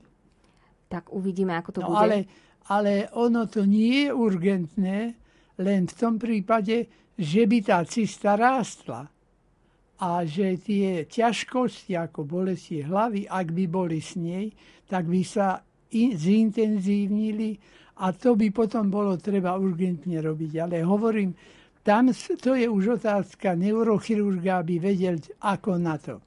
Tak 0.87 1.11
uvidíme, 1.11 1.57
ako 1.57 1.71
to 1.73 1.81
no, 1.83 1.89
bude. 1.91 1.99
Ale, 1.99 2.19
ale 2.69 2.93
ono 3.17 3.49
to 3.49 3.65
nie 3.65 4.07
je 4.07 4.11
urgentné, 4.13 4.99
len 5.57 5.81
v 5.89 5.95
tom 5.97 6.21
prípade, 6.21 6.87
že 7.17 7.43
by 7.49 7.59
tá 7.65 7.81
cista 7.89 8.37
rástla 8.37 9.09
a 9.97 10.11
že 10.29 10.61
tie 10.61 11.09
ťažkosti 11.09 11.97
ako 11.97 12.29
bolesti 12.29 12.85
hlavy, 12.85 13.25
ak 13.25 13.57
by 13.57 13.65
boli 13.65 14.05
s 14.05 14.13
nej, 14.21 14.53
tak 14.85 15.09
by 15.09 15.25
sa 15.25 15.65
in, 15.97 16.13
zintenzívnili 16.13 17.57
a 18.05 18.13
to 18.13 18.37
by 18.37 18.53
potom 18.53 18.93
bolo 18.93 19.17
treba 19.17 19.57
urgentne 19.57 20.21
robiť. 20.21 20.53
Ale 20.61 20.85
hovorím, 20.85 21.33
tam 21.87 22.11
to 22.43 22.59
je 22.59 22.67
už 22.67 22.99
otázka 22.99 23.55
neurochirurga, 23.55 24.59
aby 24.59 24.83
vedel, 24.83 25.23
ako 25.39 25.79
na 25.79 25.95
to. 25.95 26.19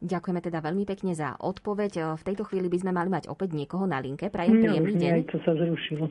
Ďakujeme 0.00 0.40
teda 0.44 0.60
veľmi 0.60 0.84
pekne 0.84 1.12
za 1.16 1.40
odpoveď. 1.40 2.20
V 2.20 2.22
tejto 2.24 2.44
chvíli 2.44 2.68
by 2.68 2.78
sme 2.84 2.92
mali 2.92 3.08
mať 3.08 3.28
opäť 3.32 3.56
niekoho 3.56 3.88
na 3.88 4.00
linke. 4.00 4.28
Prajem 4.28 4.60
no, 4.60 4.64
príjemný 4.64 4.94
deň. 4.96 5.12
Aj 5.12 5.24
to 5.28 5.38
sa 5.40 5.52
zrušilo. 5.56 6.04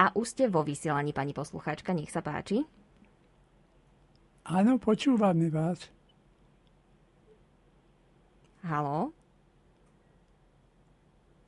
A 0.00 0.12
už 0.16 0.26
ste 0.28 0.44
vo 0.48 0.64
vysielaní, 0.64 1.12
pani 1.12 1.36
poslucháčka, 1.36 1.92
nech 1.92 2.08
sa 2.08 2.24
páči. 2.24 2.64
Áno, 4.44 4.76
počúvame 4.76 5.48
vás. 5.48 5.88
Haló? 8.64 9.12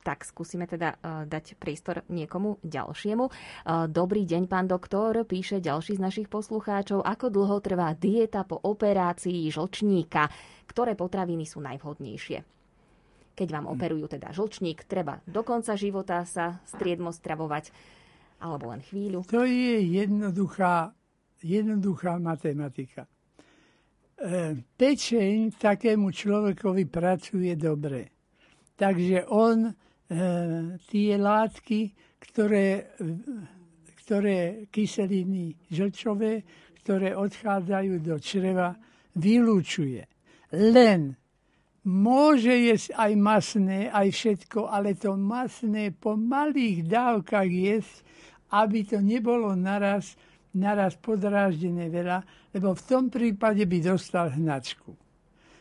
Tak 0.07 0.23
skúsime 0.23 0.63
teda 0.63 0.95
uh, 0.95 1.27
dať 1.27 1.59
priestor 1.59 2.07
niekomu 2.07 2.63
ďalšiemu. 2.63 3.27
Uh, 3.27 3.91
dobrý 3.91 4.23
deň, 4.23 4.47
pán 4.47 4.71
doktor, 4.71 5.27
píše 5.27 5.59
ďalší 5.59 5.99
z 5.99 6.01
našich 6.07 6.27
poslucháčov. 6.31 7.03
Ako 7.03 7.27
dlho 7.27 7.59
trvá 7.59 7.91
dieta 7.91 8.47
po 8.47 8.55
operácii 8.55 9.51
žlčníka? 9.51 10.31
Ktoré 10.63 10.95
potraviny 10.95 11.43
sú 11.43 11.59
najvhodnejšie? 11.59 12.39
Keď 13.35 13.47
vám 13.51 13.67
operujú 13.67 14.07
teda 14.15 14.31
žlčník, 14.31 14.87
treba 14.87 15.19
do 15.27 15.43
konca 15.43 15.75
života 15.75 16.23
sa 16.23 16.63
striedmo 16.63 17.11
stravovať 17.11 17.75
alebo 18.39 18.71
len 18.71 18.79
chvíľu? 18.81 19.27
To 19.27 19.43
je 19.43 19.83
jednoduchá, 19.91 20.95
jednoduchá 21.43 22.15
matematika. 22.17 23.05
E, 24.17 24.57
pečeň 24.57 25.53
takému 25.53 26.09
človekovi 26.09 26.89
pracuje 26.89 27.53
dobre. 27.53 28.09
Takže 28.77 29.29
on 29.29 29.69
tie 30.87 31.11
látky, 31.19 31.79
ktoré, 32.23 32.95
ktoré 34.03 34.69
kyseliny 34.71 35.55
žlčové, 35.67 36.43
ktoré 36.83 37.11
odchádzajú 37.19 37.93
do 37.99 38.15
čreva, 38.15 38.71
vylúčuje. 39.19 40.07
Len 40.55 41.11
môže 41.83 42.55
jesť 42.55 42.95
aj 42.95 43.11
masné, 43.19 43.79
aj 43.91 44.07
všetko, 44.15 44.71
ale 44.71 44.95
to 44.95 45.19
masné 45.19 45.91
po 45.91 46.15
malých 46.15 46.87
dávkach 46.87 47.51
jesť, 47.51 47.95
aby 48.55 48.87
to 48.87 49.03
nebolo 49.03 49.51
naraz, 49.59 50.15
naraz 50.55 50.95
podráždené 50.95 51.91
veľa, 51.91 52.23
lebo 52.55 52.71
v 52.71 52.85
tom 52.87 53.11
prípade 53.11 53.67
by 53.67 53.77
dostal 53.83 54.31
hnačku. 54.31 54.95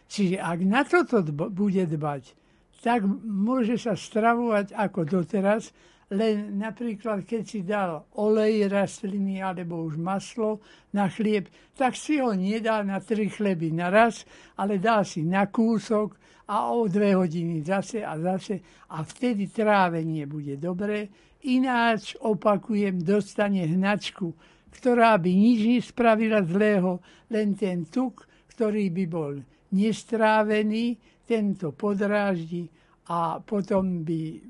Čiže 0.07 0.39
ak 0.39 0.59
na 0.63 0.87
toto 0.87 1.19
dba, 1.19 1.51
bude 1.51 1.83
dbať, 1.83 2.46
tak 2.83 3.05
môže 3.25 3.81
sa 3.81 3.97
stravovať 3.97 4.77
ako 4.77 5.01
doteraz, 5.05 5.73
len 6.15 6.55
napríklad 6.55 7.27
keď 7.27 7.43
si 7.43 7.67
dal 7.67 8.07
olej 8.15 8.71
rastliny 8.71 9.43
alebo 9.43 9.83
už 9.83 9.99
maslo 9.99 10.63
na 10.95 11.11
chlieb, 11.11 11.51
tak 11.75 11.99
si 11.99 12.23
ho 12.23 12.31
nedá 12.31 12.87
na 12.87 13.03
tri 13.03 13.27
chleby 13.27 13.75
naraz, 13.75 14.23
ale 14.55 14.79
dá 14.79 15.03
si 15.03 15.27
na 15.27 15.51
kúsok 15.51 16.15
a 16.47 16.71
o 16.71 16.87
dve 16.87 17.19
hodiny 17.19 17.59
zase 17.67 18.07
a 18.07 18.15
zase 18.23 18.63
a 18.95 19.03
vtedy 19.03 19.51
trávenie 19.51 20.31
bude 20.31 20.55
dobré. 20.55 21.11
Ináč, 21.43 22.15
opakujem, 22.23 23.03
dostane 23.03 23.67
hnačku, 23.67 24.31
ktorá 24.79 25.19
by 25.19 25.31
nič 25.31 25.59
nespravila 25.67 26.43
zlého, 26.47 27.03
len 27.35 27.59
ten 27.59 27.83
tuk, 27.91 28.31
ktorý 28.55 28.95
by 28.95 29.05
bol 29.11 29.35
nestrávený, 29.75 31.03
tento 31.27 31.75
podráždi 31.75 32.71
a 33.11 33.43
potom 33.43 34.07
by 34.07 34.41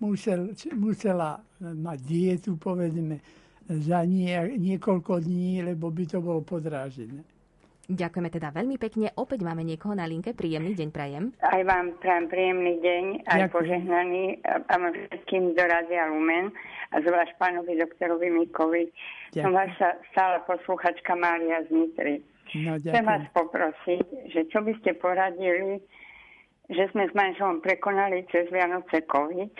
musel, 0.00 0.54
musela 0.78 1.42
mať 1.60 1.98
dietu, 2.06 2.54
povedzme, 2.56 3.18
za 3.66 4.06
nie, 4.06 4.30
niekoľko 4.56 5.26
dní, 5.26 5.66
lebo 5.66 5.90
by 5.90 6.04
to 6.06 6.22
bolo 6.22 6.40
podrážené. 6.46 7.26
Ďakujeme 7.86 8.30
teda 8.34 8.50
veľmi 8.50 8.82
pekne. 8.82 9.14
Opäť 9.14 9.46
máme 9.46 9.62
niekoho 9.62 9.94
na 9.94 10.10
linke. 10.10 10.34
Príjemný 10.34 10.74
deň 10.74 10.88
prajem. 10.90 11.30
Aj 11.38 11.62
vám 11.62 11.94
prajem 12.02 12.26
príjemný 12.26 12.82
deň, 12.82 13.04
aj 13.30 13.46
Ďakujem. 13.46 13.54
požehnaný 13.54 14.24
a 14.42 14.74
všetkým 14.74 15.54
do 15.54 15.62
Rádia 15.62 16.10
Lumen 16.10 16.50
a 16.90 16.96
zvlášť 16.98 17.38
pánovi 17.38 17.78
doktorovi 17.78 18.26
Mikovi. 18.42 18.90
Som 19.30 19.54
Ďakujem. 19.54 19.54
vaša 19.54 19.88
stále 20.10 20.36
posluchačka 20.50 21.14
Mária 21.14 21.62
z 21.62 21.70
Nitry. 21.70 22.16
No, 22.54 22.78
Chcem 22.78 23.06
vás 23.06 23.26
poprosiť, 23.34 24.30
že 24.30 24.46
čo 24.48 24.62
by 24.62 24.72
ste 24.78 24.94
poradili, 24.94 25.82
že 26.70 26.86
sme 26.94 27.10
s 27.10 27.12
manželom 27.14 27.58
prekonali 27.58 28.22
cez 28.30 28.46
Vianoce 28.54 29.02
COVID, 29.06 29.52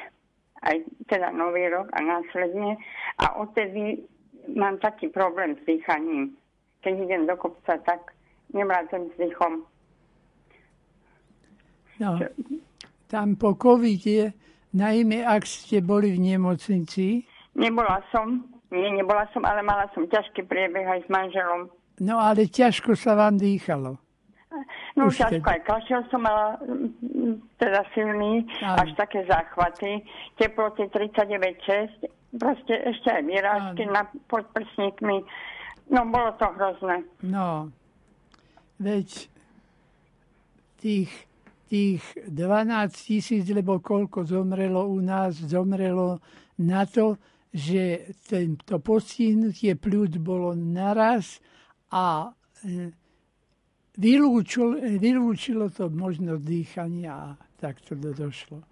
aj 0.63 0.77
teda 1.11 1.35
Nový 1.35 1.67
rok 1.67 1.91
a 1.93 2.01
následne, 2.01 2.79
a 3.19 3.37
odtedy 3.43 4.07
mám 4.55 4.79
taký 4.79 5.11
problém 5.11 5.59
s 5.59 5.63
dýchaním. 5.67 6.39
Keď 6.87 6.95
idem 6.95 7.23
do 7.27 7.35
kopca, 7.35 7.79
tak 7.83 8.15
nemrádzem 8.55 9.11
s 9.11 9.15
dýchom. 9.19 9.67
No, 11.99 12.11
tam 13.11 13.35
po 13.35 13.59
covide, 13.59 14.37
najmä 14.71 15.27
ak 15.27 15.43
ste 15.43 15.83
boli 15.83 16.15
v 16.15 16.23
nemocnici, 16.35 17.27
Nebola 17.57 18.05
som, 18.13 18.45
nie, 18.69 18.93
nebola 18.93 19.25
som, 19.33 19.41
ale 19.49 19.65
mala 19.65 19.89
som 19.97 20.05
ťažký 20.05 20.45
priebeh 20.45 20.85
aj 20.85 21.01
s 21.05 21.09
manželom. 21.09 21.73
No 22.01 22.21
ale 22.21 22.49
ťažko 22.49 22.97
sa 22.97 23.17
vám 23.17 23.37
dýchalo. 23.41 24.01
No 24.97 25.13
Už 25.13 25.21
ťažko 25.21 25.45
aj 25.45 25.63
kašel 25.69 26.01
som 26.09 26.25
mala 26.25 26.57
mm, 26.65 27.61
teda 27.61 27.85
silný, 27.93 28.49
Áno. 28.65 28.81
až 28.81 28.91
také 28.97 29.29
záchvaty. 29.29 30.01
Teploty 30.41 30.89
39,6, 30.89 32.41
proste 32.41 32.75
ešte 32.81 33.09
aj 33.13 33.23
vyrážky 33.29 33.85
Áno. 33.85 33.93
na 33.93 34.03
podprsníkmi. 34.33 35.17
No 35.93 36.01
bolo 36.09 36.33
to 36.41 36.49
hrozné. 36.57 37.05
No, 37.21 37.69
veď 38.81 39.29
tých, 40.81 41.13
tých 41.69 42.03
12 42.25 42.97
tisíc, 42.97 43.45
lebo 43.53 43.79
koľko 43.85 44.25
zomrelo 44.25 44.89
u 44.89 45.05
nás, 45.05 45.37
zomrelo 45.37 46.25
na 46.57 46.89
to, 46.89 47.21
že 47.53 48.13
tento 48.25 48.81
postihnutie 48.81 49.77
pľúc 49.77 50.17
bolo 50.21 50.57
naraz 50.57 51.41
a 51.93 52.31
e, 52.65 52.93
vylúčilo, 53.99 54.77
vylúčilo 55.01 55.71
to 55.71 55.89
možnosť 55.89 56.43
dýchania 56.43 57.13
a 57.13 57.29
tak 57.57 57.81
to 57.83 57.95
do- 57.95 58.15
došlo. 58.15 58.63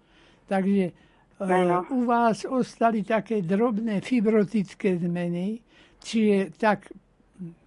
Takže 0.45 0.93
Áno. 1.41 1.83
u 1.91 2.05
vás 2.05 2.45
ostali 2.45 3.03
také 3.03 3.41
drobné 3.41 3.99
fibrotické 3.99 4.95
zmeny, 5.01 5.59
čiže 5.99 6.53
tak 6.55 6.87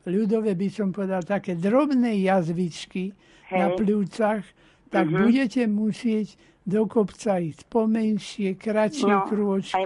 ľudové 0.09 0.57
by 0.57 0.69
som 0.73 0.89
povedal, 0.95 1.21
také 1.27 1.53
drobné 1.59 2.25
jazvičky 2.25 3.13
na 3.53 3.69
Hej. 3.69 3.77
pľúcach, 3.77 4.43
tak 4.89 5.13
budete 5.13 5.69
musieť 5.69 6.41
do 6.65 6.85
kopca 6.89 7.41
ísť 7.41 7.65
pomenšie, 7.69 8.57
kratšie 8.57 9.09
No, 9.09 9.25
krôčky 9.29 9.85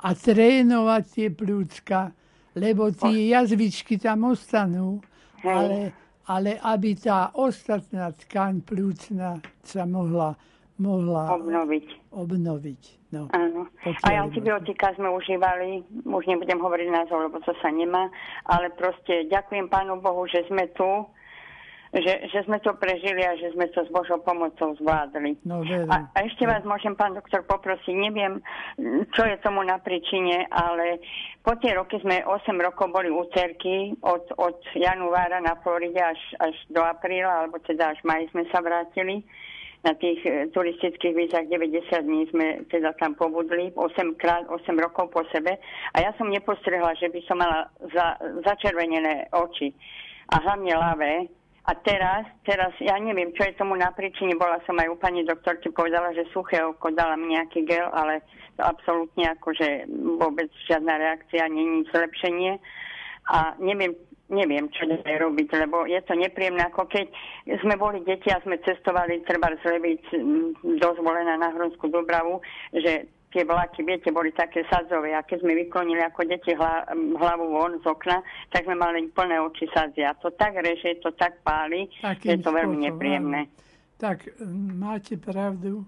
a 0.00 0.08
trénovať 0.12 1.02
tie 1.08 1.28
pľúcka, 1.32 2.12
lebo 2.56 2.92
tie 2.92 3.32
jazvičky 3.32 3.96
tam 3.96 4.32
ostanú, 4.32 5.00
ale, 5.44 5.92
ale 6.28 6.60
aby 6.60 6.94
tá 6.96 7.32
ostatná 7.34 8.12
tkaň 8.12 8.62
plúcna 8.62 9.40
sa 9.64 9.82
mohla, 9.88 10.36
mohla 10.78 11.32
Obnoviť. 11.32 12.12
obnoviť. 12.12 12.82
No. 13.12 13.28
Áno. 13.36 13.68
Aj 13.84 14.12
je 14.12 14.18
antibiotika 14.24 14.96
sme 14.96 15.12
užívali, 15.12 15.84
už 16.08 16.24
nebudem 16.24 16.56
hovoriť 16.56 16.88
názov, 16.88 17.28
lebo 17.28 17.44
to 17.44 17.52
sa 17.60 17.68
nemá, 17.68 18.08
ale 18.48 18.72
proste 18.72 19.28
ďakujem 19.28 19.68
Pánu 19.68 20.00
Bohu, 20.00 20.24
že 20.24 20.48
sme 20.48 20.64
tu, 20.72 21.04
že, 21.92 22.32
že 22.32 22.40
sme 22.48 22.56
to 22.64 22.72
prežili 22.80 23.20
a 23.20 23.36
že 23.36 23.52
sme 23.52 23.68
to 23.68 23.84
s 23.84 23.90
Božou 23.92 24.16
pomocou 24.24 24.72
zvládli. 24.80 25.36
No. 25.44 25.60
A, 25.92 26.08
a 26.08 26.18
ešte 26.24 26.48
vás 26.48 26.64
môžem, 26.64 26.96
pán 26.96 27.12
doktor, 27.12 27.44
poprosiť, 27.44 27.92
neviem, 27.92 28.40
čo 29.12 29.28
je 29.28 29.36
tomu 29.44 29.60
na 29.60 29.76
príčine, 29.76 30.48
ale 30.48 31.04
po 31.44 31.52
tie 31.60 31.76
roky 31.76 32.00
sme 32.00 32.24
8 32.24 32.48
rokov 32.64 32.88
boli 32.88 33.12
u 33.12 33.28
cerky, 33.36 33.92
od, 34.00 34.24
od 34.40 34.56
januára 34.72 35.44
na 35.44 35.52
Floride 35.60 36.00
až, 36.00 36.20
až 36.40 36.56
do 36.72 36.80
apríla, 36.80 37.44
alebo 37.44 37.60
teda 37.60 37.92
až 37.92 38.00
maj 38.08 38.24
sme 38.32 38.48
sa 38.48 38.64
vrátili. 38.64 39.20
Na 39.82 39.98
tých 39.98 40.22
e, 40.22 40.46
turistických 40.54 41.10
vízach 41.10 41.44
90 41.50 42.06
dní 42.06 42.30
sme 42.30 42.62
teda 42.70 42.94
tam 43.02 43.18
pobudli, 43.18 43.74
8, 43.74 44.14
krát, 44.14 44.46
8 44.46 44.64
rokov 44.78 45.10
po 45.10 45.26
sebe. 45.34 45.58
A 45.92 45.96
ja 46.00 46.14
som 46.14 46.30
nepostrehla, 46.30 46.94
že 46.96 47.10
by 47.10 47.20
som 47.26 47.42
mala 47.42 47.66
za, 47.90 48.14
začervenené 48.46 49.28
oči. 49.34 49.74
A 50.30 50.38
hlavne 50.38 50.72
ľavé. 50.72 51.12
A 51.62 51.78
teraz, 51.78 52.26
teraz, 52.42 52.74
ja 52.82 52.98
neviem, 52.98 53.30
čo 53.38 53.46
je 53.46 53.54
tomu 53.54 53.78
na 53.78 53.94
príčine, 53.94 54.34
bola 54.34 54.58
som 54.66 54.74
aj 54.82 54.90
u 54.90 54.98
pani 54.98 55.22
doktorky, 55.22 55.70
povedala, 55.70 56.10
že 56.10 56.26
suché 56.34 56.58
oko, 56.58 56.90
dala 56.90 57.14
mi 57.14 57.38
nejaký 57.38 57.62
gel, 57.62 57.86
ale 57.94 58.26
to 58.58 58.66
absolútne 58.66 59.30
akože 59.38 59.86
vôbec 60.18 60.50
žiadna 60.66 60.98
reakcia, 60.98 61.46
není 61.46 61.86
zlepšenie. 61.94 62.58
A 63.30 63.54
neviem, 63.62 63.94
neviem, 64.26 64.66
čo 64.74 64.90
ďalej 64.90 65.22
robiť, 65.22 65.48
lebo 65.62 65.86
je 65.86 66.02
to 66.02 66.18
nepríjemné, 66.18 66.66
ako 66.66 66.90
keď 66.90 67.06
sme 67.62 67.78
boli 67.78 68.02
deti 68.02 68.32
a 68.34 68.42
sme 68.42 68.58
cestovali 68.66 69.22
treba 69.22 69.54
z 69.62 69.62
Levíc 69.62 70.02
mm, 70.10 70.82
dozvolená 70.82 71.38
na 71.38 71.54
Hronskú 71.54 71.86
Dobravu, 71.94 72.42
že 72.74 73.06
tie 73.32 73.42
vlaky, 73.42 73.80
viete, 73.82 74.12
boli 74.12 74.30
také 74.30 74.62
sadzové 74.68 75.16
a 75.16 75.24
keď 75.24 75.40
sme 75.40 75.56
vyklonili 75.56 76.04
ako 76.04 76.28
deti 76.28 76.52
hla, 76.52 76.84
hlavu 76.92 77.48
von 77.48 77.80
z 77.80 77.86
okna, 77.88 78.20
tak 78.52 78.68
sme 78.68 78.76
mali 78.76 79.08
plné 79.08 79.40
oči 79.40 79.66
sadzia. 79.72 80.12
To 80.20 80.28
tak 80.30 80.60
reže, 80.60 81.00
to 81.00 81.10
tak 81.16 81.40
páli, 81.40 81.88
že 82.20 82.36
je 82.36 82.44
to 82.44 82.52
veľmi 82.52 82.76
spôsobom, 82.76 82.86
nepríjemné. 82.92 83.40
áno. 83.48 83.60
Tak 83.96 84.18
m, 84.38 84.76
máte 84.76 85.14
pravdu, 85.16 85.86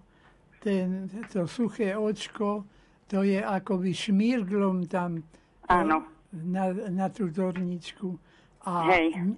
ten, 0.62 1.10
to 1.28 1.44
suché 1.44 1.92
očko, 1.92 2.64
to 3.04 3.20
je 3.20 3.36
akoby 3.36 3.92
šmírglom 3.92 4.88
tam 4.88 5.20
e, 5.20 5.22
Áno. 5.68 6.08
na, 6.32 6.72
na 6.88 7.06
tú 7.12 7.28
zorničku. 7.28 8.16
A 8.64 8.88
Hej. 8.88 9.34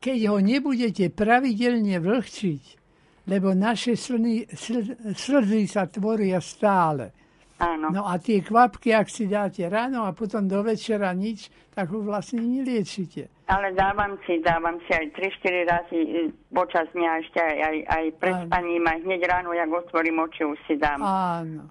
keď 0.00 0.18
ho 0.32 0.38
nebudete 0.40 1.12
pravidelne 1.12 2.00
vlhčiť, 2.00 2.83
lebo 3.24 3.56
naše 3.56 3.96
slny, 3.96 4.44
sl, 4.52 4.84
slzy 5.12 5.64
sa 5.64 5.88
tvoria 5.88 6.40
stále. 6.44 7.12
Áno. 7.54 7.86
No 7.88 8.02
a 8.04 8.18
tie 8.18 8.42
kvapky, 8.42 8.90
ak 8.90 9.06
si 9.06 9.30
dáte 9.30 9.62
ráno 9.70 10.04
a 10.04 10.10
potom 10.10 10.44
do 10.44 10.58
večera 10.60 11.14
nič, 11.14 11.48
tak 11.70 11.88
ho 11.94 12.02
vlastne 12.02 12.42
neliečite. 12.42 13.30
Ale 13.46 13.70
dávam 13.76 14.18
si, 14.26 14.42
dávam 14.42 14.76
si 14.84 14.90
aj 14.90 15.06
3-4 15.14 15.70
razy 15.70 15.98
e, 16.00 16.08
počas 16.50 16.88
dňa 16.92 17.10
ešte 17.22 17.38
aj, 17.38 17.56
aj, 17.60 17.76
aj 17.86 18.04
pred 18.18 18.34
spaním, 18.48 18.84
aj 18.88 18.98
hneď 19.06 19.20
ráno, 19.30 19.50
jak 19.54 19.70
otvorím 19.70 20.16
oči, 20.26 20.42
už 20.44 20.58
si 20.66 20.74
dám. 20.76 20.98
Áno. 21.04 21.70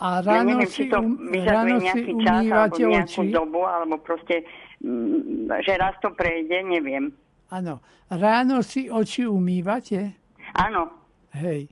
A 0.00 0.24
Ja 0.24 0.40
ráno 0.42 0.56
neviem, 0.56 0.68
si, 0.68 0.88
či 0.88 0.90
to 0.90 0.98
um, 0.98 1.12
vyžaduje 1.28 1.76
nejaký 1.84 2.12
čas 2.24 2.42
alebo 2.48 2.76
nejakú 2.80 3.20
oči. 3.20 3.30
dobu, 3.30 3.60
alebo 3.68 3.94
proste, 4.00 4.36
mm, 4.80 5.60
že 5.60 5.72
raz 5.76 5.94
to 6.00 6.08
prejde, 6.10 6.56
neviem. 6.64 7.12
Áno. 7.52 7.84
Ráno 8.10 8.64
si 8.64 8.90
oči 8.90 9.28
umývate? 9.28 10.19
Áno, 10.54 11.00
Hej. 11.30 11.70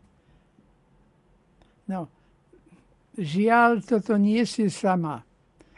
No. 1.91 2.07
Žiaľ, 3.19 3.83
toto 3.83 4.15
nie 4.15 4.47
si 4.47 4.71
sama. 4.71 5.27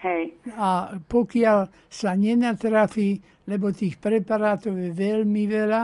hej, 0.05 0.37
A 0.61 1.01
pokiaľ 1.01 1.89
sa 1.89 2.13
nenatrafí, 2.13 3.17
lebo 3.49 3.73
tých 3.73 3.97
preparátov 3.97 4.77
je 4.77 4.91
veľmi 4.93 5.45
veľa, 5.49 5.83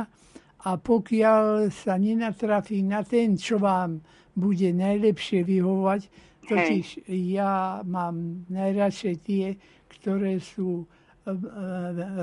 a 0.67 0.71
pokiaľ 0.77 1.71
sa 1.71 1.95
nenatrafí 1.97 2.83
na 2.83 3.07
ten, 3.07 3.39
čo 3.39 3.63
vám 3.63 4.03
bude 4.35 4.75
najlepšie 4.75 5.47
vyhovať, 5.47 6.01
totiž 6.45 7.07
ja 7.09 7.81
mám 7.87 8.45
najradšej 8.51 9.17
tie, 9.23 9.47
ktoré 9.87 10.43
sú 10.43 10.83
e, 10.83 10.87
e, 11.31 11.35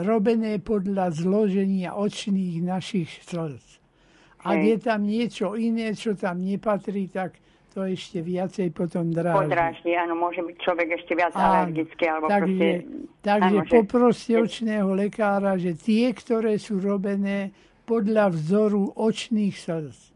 robené 0.03 0.59
podľa 0.59 1.15
zloženia 1.15 1.95
očných 1.95 2.61
našich 2.61 3.09
slz. 3.23 3.82
Ak 4.43 4.59
je 4.59 4.77
tam 4.77 4.99
niečo 5.07 5.55
iné, 5.55 5.95
čo 5.95 6.13
tam 6.13 6.43
nepatrí, 6.43 7.07
tak 7.07 7.39
to 7.73 7.89
ešte 7.89 8.21
viacej 8.21 8.69
potom 8.69 9.09
dráždi. 9.09 9.49
podráždi, 9.49 9.91
áno, 9.97 10.13
môže 10.13 10.45
byť 10.45 10.57
človek 10.61 10.87
ešte 10.93 11.17
viac 11.17 11.33
Áno. 11.33 11.65
alergický, 11.65 12.05
alebo 12.05 12.29
takže, 12.29 12.45
proste... 12.45 12.69
takže 13.25 13.49
áno, 13.49 13.65
že- 13.65 13.73
poproste 13.73 14.33
očného 14.37 14.89
lekára, 14.93 15.57
že 15.57 15.73
tie, 15.73 16.13
ktoré 16.13 16.61
sú 16.61 16.77
robené 16.77 17.49
podľa 17.89 18.29
vzoru 18.29 18.93
očných 18.93 19.57
slz. 19.57 20.13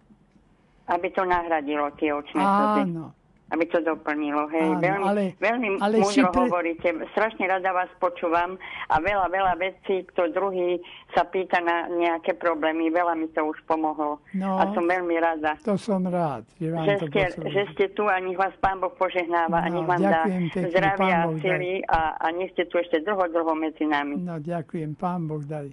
Aby 0.86 1.08
to 1.12 1.26
nahradilo 1.26 1.90
tie 1.98 2.14
očné 2.14 2.38
slzy. 2.38 2.82
Áno. 2.94 3.17
Aby 3.48 3.64
to 3.66 3.80
doplnilo. 3.80 4.48
Hej, 4.50 4.68
Áno, 4.70 4.82
veľmi, 4.82 5.06
ale- 5.06 5.26
veľmi 5.40 5.68
ale 5.80 5.96
múdro 5.98 6.28
pre- 6.28 6.42
hovoríte. 6.44 6.88
Strašne 7.12 7.48
rada 7.48 7.72
vás 7.72 7.88
počúvam 7.98 8.60
a 8.86 8.96
veľa, 9.00 9.28
veľa 9.28 9.54
vecí, 9.56 10.04
kto 10.06 10.30
druhý 10.30 10.84
sa 11.12 11.24
pýta 11.24 11.64
na 11.64 11.88
nejaké 11.88 12.36
problémy. 12.36 12.92
Veľa 12.92 13.16
mi 13.16 13.32
to 13.32 13.42
už 13.42 13.56
pomohlo. 13.64 14.20
No. 14.34 14.60
A 14.60 14.68
som 14.72 14.84
veľmi 14.84 15.16
rada. 15.16 15.56
To 15.64 15.80
som 15.80 16.04
rád, 16.04 16.44
že 16.56 16.68
vám 16.68 16.84
Že 16.84 16.94
to 16.94 17.06
ste, 17.08 17.24
že 17.48 17.62
ste 17.72 17.86
tu 17.96 18.04
a 18.04 18.20
nech 18.20 18.36
vás 18.36 18.52
Pán 18.60 18.78
Boh 18.78 18.92
požehnáva 18.92 19.64
a 19.64 19.68
No, 19.68 19.80
nech 19.80 19.88
vám 19.88 20.02
dá 20.02 20.22
pekne, 20.24 20.62
zdravia 20.68 21.16
a 21.18 21.28
sily 21.40 21.74
a, 21.88 22.00
a 22.20 22.26
nech 22.30 22.52
ste 22.52 22.68
tu 22.68 22.76
ešte 22.78 23.00
dlho, 23.00 23.24
dlho 23.26 23.54
medzi 23.56 23.88
nami. 23.88 24.20
No 24.20 24.38
ďakujem, 24.38 24.92
pán 24.94 25.24
Boh 25.26 25.40
daj. 25.40 25.72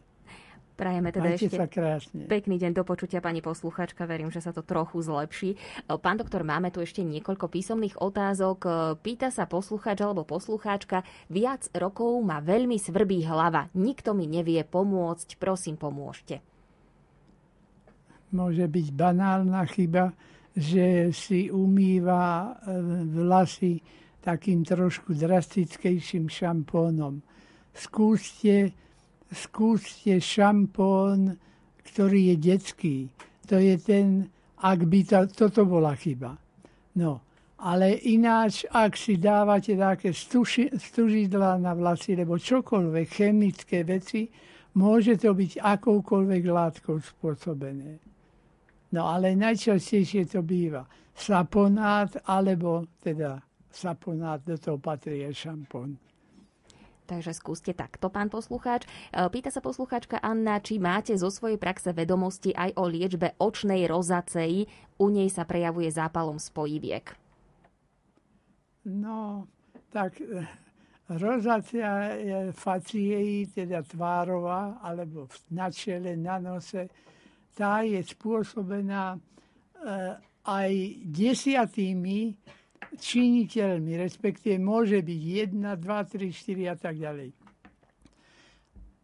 Prajeme 0.74 1.14
teda 1.14 1.30
Majte 1.30 1.46
ešte 1.46 1.54
sa 1.54 1.70
krásne. 1.70 2.26
pekný 2.26 2.58
deň 2.58 2.74
do 2.74 2.82
počutia, 2.82 3.22
pani 3.22 3.38
posluchačka. 3.38 4.10
Verím, 4.10 4.34
že 4.34 4.42
sa 4.42 4.50
to 4.50 4.66
trochu 4.66 5.06
zlepší. 5.06 5.54
Pán 5.86 6.18
doktor, 6.18 6.42
máme 6.42 6.74
tu 6.74 6.82
ešte 6.82 7.06
niekoľko 7.06 7.46
písomných 7.46 8.02
otázok. 8.02 8.66
Pýta 8.98 9.30
sa 9.30 9.46
poslucháč 9.46 10.02
alebo 10.02 10.26
poslucháčka, 10.26 11.06
viac 11.30 11.70
rokov 11.78 12.18
ma 12.26 12.42
veľmi 12.42 12.74
svrbí 12.74 13.22
hlava. 13.22 13.70
Nikto 13.78 14.18
mi 14.18 14.26
nevie 14.26 14.66
pomôcť. 14.66 15.38
Prosím, 15.38 15.78
pomôžte. 15.78 16.42
Môže 18.34 18.66
byť 18.66 18.86
banálna 18.98 19.62
chyba, 19.70 20.10
že 20.58 21.14
si 21.14 21.54
umýva 21.54 22.50
e, 22.50 22.82
vlasy 23.14 23.78
takým 24.26 24.66
trošku 24.66 25.14
drastickejším 25.14 26.26
šampónom. 26.26 27.22
Skúste, 27.70 28.74
skúste 29.32 30.20
šampón, 30.20 31.38
ktorý 31.84 32.34
je 32.34 32.36
detský. 32.36 32.96
To 33.48 33.60
je 33.60 33.76
ten, 33.78 34.28
ak 34.60 34.88
by 34.88 35.00
to, 35.04 35.20
toto 35.30 35.68
bola 35.68 35.94
chyba. 35.94 36.36
No, 36.96 37.20
ale 37.64 37.96
ináč, 38.04 38.68
ak 38.68 38.98
si 38.98 39.16
dávate 39.16 39.78
také 39.78 40.12
stuši, 40.12 40.74
stužidla 40.74 41.56
na 41.56 41.72
vlasy, 41.72 42.18
lebo 42.18 42.36
čokoľvek, 42.36 43.06
chemické 43.08 43.86
veci, 43.86 44.28
môže 44.76 45.16
to 45.16 45.32
byť 45.32 45.62
akoukoľvek 45.62 46.42
látkou 46.44 46.98
spôsobené. 46.98 48.02
No 48.94 49.10
ale 49.10 49.34
najčastejšie 49.34 50.28
to 50.30 50.44
býva 50.44 50.86
saponát, 51.14 52.10
alebo 52.26 52.86
teda 53.02 53.38
saponát, 53.70 54.42
do 54.42 54.58
toho 54.58 54.78
patrí 54.78 55.26
aj 55.26 55.34
šampón. 55.34 55.98
Takže 57.04 57.36
skúste 57.36 57.76
takto, 57.76 58.08
pán 58.08 58.32
poslucháč. 58.32 58.88
E, 59.12 59.28
Pýta 59.28 59.52
sa 59.52 59.60
poslucháčka 59.60 60.16
Anna, 60.24 60.56
či 60.64 60.80
máte 60.80 61.12
zo 61.20 61.28
svojej 61.28 61.60
praxe 61.60 61.92
vedomosti 61.92 62.56
aj 62.56 62.80
o 62.80 62.88
liečbe 62.88 63.36
očnej 63.36 63.84
rozacei. 63.84 64.64
U 64.96 65.12
nej 65.12 65.28
sa 65.28 65.44
prejavuje 65.44 65.92
zápalom 65.92 66.40
spojiviek. 66.40 67.12
No, 68.84 69.48
tak 69.92 70.20
eh, 70.20 70.48
rozácia 71.12 72.16
je 72.16 72.52
faciei, 72.52 73.48
teda 73.48 73.84
tvárová, 73.84 74.80
alebo 74.80 75.28
na 75.52 75.68
čele, 75.68 76.16
na 76.16 76.40
nose, 76.40 76.88
tá 77.56 77.80
je 77.84 78.00
spôsobená 78.00 79.16
eh, 79.16 80.16
aj 80.44 80.72
desiatými 81.08 82.36
činiteľmi, 82.96 83.98
respektíve 83.98 84.56
môže 84.58 85.02
byť 85.02 85.20
1, 85.54 85.60
2, 85.60 85.78
3, 85.78 86.30
4 86.30 86.72
a 86.72 86.76
tak 86.78 86.96
ďalej. 86.98 87.30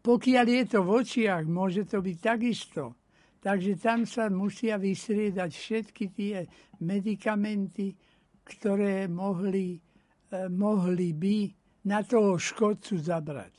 Pokiaľ 0.01 0.45
je 0.49 0.63
to 0.65 0.79
v 0.81 0.89
očiach, 1.05 1.45
môže 1.45 1.85
to 1.85 2.01
byť 2.01 2.17
takisto. 2.17 2.97
Takže 3.41 3.73
tam 3.81 4.05
sa 4.05 4.29
musia 4.29 4.77
vystriedať 4.77 5.49
všetky 5.49 6.05
tie 6.13 6.45
medikamenty, 6.81 7.93
ktoré 8.45 9.09
mohli, 9.09 9.77
eh, 9.77 10.49
mohli 10.49 11.13
by 11.13 11.37
na 11.89 12.05
toho 12.05 12.37
škodcu 12.37 13.01
zabrať. 13.01 13.53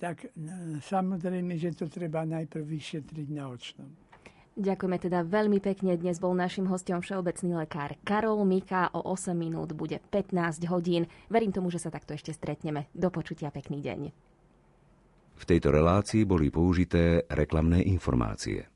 Tak 0.00 0.16
eh, 0.24 0.32
samozrejme, 0.80 1.56
že 1.60 1.76
to 1.76 1.92
treba 1.92 2.24
najprv 2.24 2.64
vyšetriť 2.64 3.28
na 3.32 3.52
očnom. 3.52 4.07
Ďakujeme 4.58 4.98
teda 4.98 5.22
veľmi 5.22 5.62
pekne. 5.62 5.94
Dnes 5.94 6.18
bol 6.18 6.34
našim 6.34 6.66
hostom 6.66 6.98
všeobecný 6.98 7.62
lekár 7.62 7.94
Karol 8.02 8.42
Mika. 8.42 8.90
O 8.90 9.06
8 9.14 9.30
minút 9.30 9.70
bude 9.70 10.02
15 10.10 10.66
hodín. 10.66 11.06
Verím 11.30 11.54
tomu, 11.54 11.70
že 11.70 11.78
sa 11.78 11.94
takto 11.94 12.10
ešte 12.18 12.34
stretneme. 12.34 12.90
Do 12.90 13.06
počutia, 13.14 13.54
pekný 13.54 13.78
deň. 13.78 14.00
V 15.38 15.44
tejto 15.46 15.70
relácii 15.70 16.26
boli 16.26 16.50
použité 16.50 17.22
reklamné 17.30 17.86
informácie. 17.86 18.66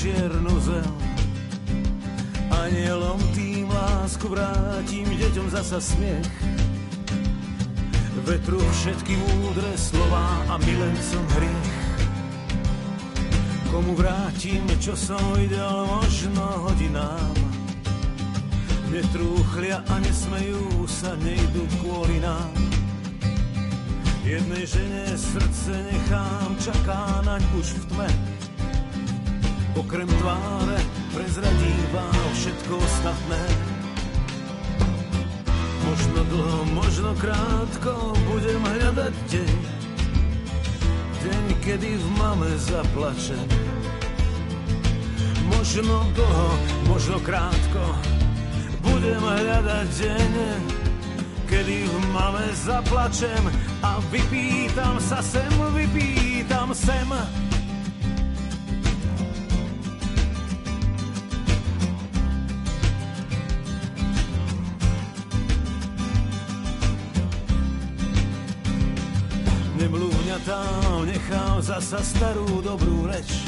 Čiernu 0.00 0.56
zem. 0.64 0.92
Anielom 2.48 3.20
tým 3.36 3.68
lásku 3.68 4.24
vrátim, 4.32 5.04
deťom 5.04 5.52
zasa 5.52 5.76
smiech. 5.76 6.24
Vetru 8.24 8.60
všetky 8.80 9.12
múdre 9.16 9.68
slova 9.76 10.40
a 10.48 10.56
milencom 10.56 11.24
hriech. 11.36 11.76
Komu 13.68 13.92
vrátim, 13.92 14.64
čo 14.80 14.96
som 14.96 15.20
videl, 15.36 15.84
možno 15.84 16.44
hodinám. 16.64 17.36
Netrúchlia 18.88 19.84
a 19.84 19.94
nesmejú 20.00 20.88
sa, 20.88 21.12
nejdu 21.20 21.68
kvôli 21.84 22.24
nám. 22.24 22.50
Jednej 24.24 24.64
žene 24.64 25.04
srdce 25.12 25.72
nechám, 25.92 26.56
čaká 26.56 27.20
naň 27.20 27.44
už 27.52 27.68
v 27.76 27.84
tme. 27.92 28.29
Okrem 29.78 30.08
tváre 30.08 30.78
prezradí 31.14 31.74
vám 31.94 32.26
všetko 32.34 32.74
ostatné. 32.74 33.42
Možno 35.86 36.20
dlho, 36.26 36.60
možno 36.74 37.10
krátko 37.14 38.14
budem 38.26 38.62
hľadať 38.62 39.14
deň. 39.30 39.54
Deň, 41.20 41.46
kedy 41.62 41.90
v 42.02 42.06
mame 42.18 42.50
zaplačem. 42.58 43.46
Možno 45.46 46.02
dlho, 46.18 46.50
možno 46.90 47.16
krátko 47.22 47.84
budem 48.82 49.22
hľadať 49.22 49.86
deň, 49.86 50.32
kedy 51.46 51.86
v 51.86 51.94
mame 52.10 52.46
zaplačem 52.58 53.42
a 53.86 54.02
vypýtam 54.10 54.98
sa 54.98 55.22
sem, 55.22 55.50
vypýtam 55.74 56.74
sem. 56.74 57.06
Nemluvňatá 70.40 71.04
nechám 71.04 71.60
zasa 71.60 72.00
starú 72.00 72.64
dobrú 72.64 73.04
reč. 73.04 73.44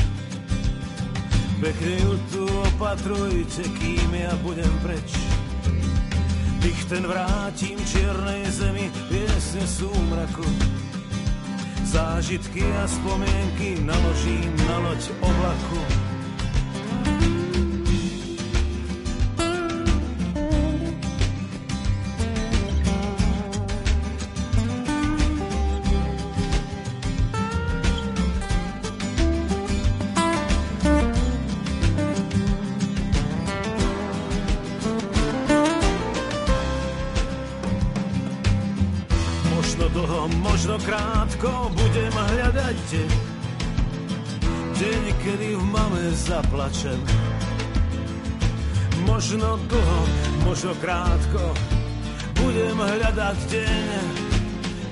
Pekne 1.56 1.94
ju 2.04 2.12
tu 2.28 2.44
opatrujte, 2.44 3.64
kým 3.80 4.12
ja 4.12 4.28
budem 4.44 4.68
preč. 4.84 5.08
Dých 6.60 6.82
ten 6.92 7.08
vrátim 7.08 7.80
čiernej 7.88 8.44
zemi, 8.52 8.92
piesne 9.08 9.64
súmraku. 9.64 10.44
Zážitky 11.88 12.60
a 12.60 12.84
spomienky 12.84 13.80
naložím 13.80 14.52
na 14.68 14.76
loď 14.84 15.02
oblaku. 15.24 16.11
Dlho, 40.02 40.26
možno 40.42 40.74
krátko 40.82 41.70
budem 41.78 42.10
hľadať 42.10 42.76
deň. 42.90 43.10
deň, 44.74 45.04
kedy 45.22 45.48
v 45.54 45.64
mame 45.70 46.04
zaplačem. 46.18 46.98
Možno 49.06 49.62
dlho, 49.70 50.00
možno 50.42 50.74
krátko, 50.82 51.54
budem 52.34 52.78
hľadať 52.78 53.38
deň, 53.46 54.04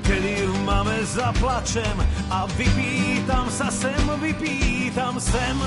kedy 0.06 0.46
v 0.46 0.56
mame 0.62 1.02
zaplačem 1.02 1.96
a 2.30 2.46
vypýtam 2.54 3.50
sa 3.50 3.66
sem, 3.66 4.06
vypýtam 4.22 5.18
sem. 5.18 5.58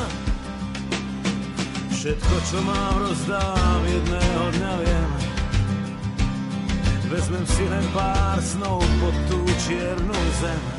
Všetko, 1.91 2.35
čo 2.47 2.57
mám, 2.63 2.95
rozdám, 2.99 3.79
jedného 3.87 4.45
dňa 4.55 4.73
viem. 4.83 5.32
Vezmem 7.13 7.45
si 7.45 7.61
len 7.69 7.85
pár 7.93 8.41
snov 8.41 8.81
pod 8.81 9.15
tú 9.29 9.37
čiernu 9.69 10.17
zem. 10.41 10.72